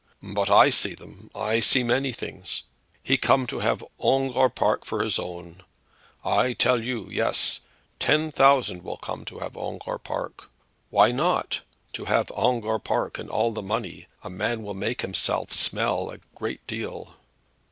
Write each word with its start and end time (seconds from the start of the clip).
"But 0.23 0.49
I 0.49 0.71
see 0.71 0.95
them. 0.95 1.29
I 1.35 1.59
see 1.59 1.83
many 1.83 2.11
things. 2.11 2.63
He 3.03 3.17
come 3.19 3.45
to 3.45 3.59
have 3.59 3.83
Ongere 3.99 4.49
Park 4.49 4.83
for 4.83 5.03
his 5.03 5.19
own. 5.19 5.61
I 6.25 6.53
tell 6.53 6.83
you, 6.83 7.07
yes. 7.11 7.59
Ten 7.99 8.31
thousand 8.31 8.83
will 8.83 8.97
come 8.97 9.25
to 9.25 9.37
have 9.37 9.53
Ongere 9.55 10.01
Park. 10.03 10.49
Why 10.89 11.11
not? 11.11 11.59
To 11.93 12.05
have 12.05 12.31
Ongere 12.31 12.83
Park 12.83 13.19
and 13.19 13.29
all 13.29 13.51
de 13.53 13.61
money 13.61 14.07
a 14.23 14.29
man 14.31 14.63
will 14.63 14.73
make 14.73 15.01
himself 15.03 15.53
smell 15.53 16.09
a 16.09 16.17
great 16.33 16.65
deal." 16.65 17.13